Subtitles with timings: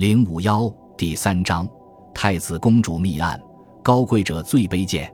[0.00, 1.68] 零五幺第三章
[2.14, 3.38] 太子公主密案，
[3.82, 5.12] 高贵者最卑贱，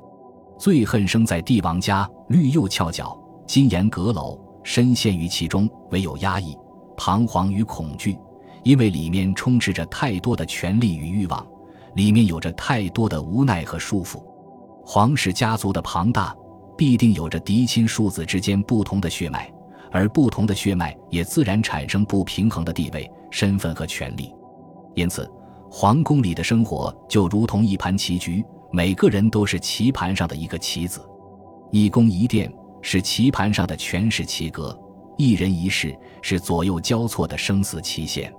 [0.61, 3.19] 最恨生在帝王家，绿釉翘角，
[3.49, 6.57] 金檐阁楼，深陷于其中，唯有压抑、
[6.97, 8.17] 彷徨与恐惧，
[8.63, 11.45] 因为里面充斥着太多的权力与欲望，
[11.97, 14.23] 里面有着太多的无奈和束缚。
[14.85, 16.33] 皇室家族的庞大，
[16.79, 19.53] 必定有着嫡亲庶子之间不同的血脉，
[19.91, 24.33] 而不同的血脉也自然产生不平衡的地位、身份和权利。
[24.97, 25.31] 因此，
[25.71, 28.43] 皇宫里的生活就如同一盘棋局，
[28.73, 31.07] 每个人都是棋盘上的一个棋子。
[31.71, 32.51] 一宫一殿
[32.81, 34.77] 是棋盘上的权势棋格，
[35.19, 38.33] 一人一事是左右交错的生死棋线。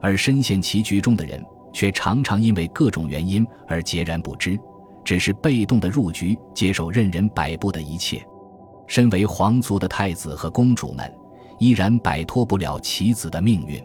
[0.00, 4.56] 而深陷棋局中的人，却常常因为各种原因而孑然不知，
[5.04, 8.24] 只是被动的入局，接受任人摆布的一切。
[8.86, 11.12] 身为皇族的太子和公主们，
[11.58, 13.82] 依然摆脱不了棋子的命运。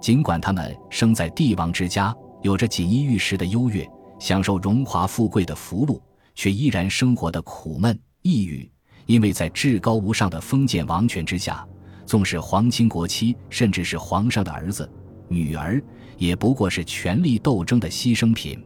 [0.00, 6.00] 尽管他们生在帝王之家，有着锦衣玉食的优越，享受荣华富贵的福禄，
[6.34, 8.70] 却依然生活的苦闷抑郁。
[9.06, 11.66] 因为在至高无上的封建王权之下，
[12.04, 14.88] 纵使皇亲国戚，甚至是皇上的儿子、
[15.28, 15.82] 女儿，
[16.18, 18.62] 也不过是权力斗争的牺牲品。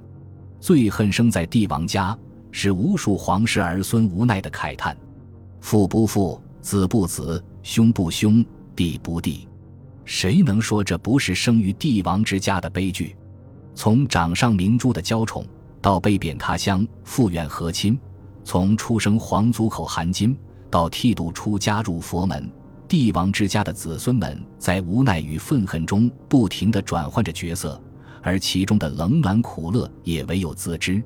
[0.61, 2.17] 最恨生在帝王家，
[2.51, 4.97] 是无数皇室儿孙无奈的慨叹：
[5.61, 9.49] 父不父，子不子，兄不兄，弟不弟。
[10.05, 13.17] 谁能说这不是生于帝王之家的悲剧？
[13.75, 15.47] 从掌上明珠的娇宠，
[15.81, 17.95] 到被贬他乡复远和亲；
[18.45, 20.37] 从出生皇族口含金，
[20.71, 22.51] 到剃度出家入佛门，
[22.87, 27.81] 帝王之家的子孙们在无奈与愤恨中不停地转换着角色，
[28.21, 31.03] 而其中的冷暖苦乐也唯有自知。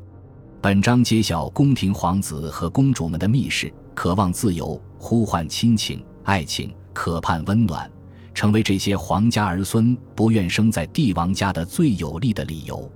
[0.61, 7.89] 本章揭晓宫廷皇子和公主们的密室，渴望自由，呼唤亲情、爱情，渴盼温暖。
[8.37, 12.93] 成为这些皇家儿孙不愿生在帝王家的最有力的理由。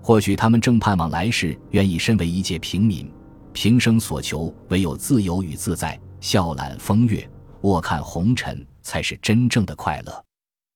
[0.00, 3.12] 或许他们正盼望来世愿意身为一介平民，
[3.52, 7.28] 平生所求唯有自由与自在，笑揽风月，
[7.60, 10.27] 卧看红尘，才是真正的快乐。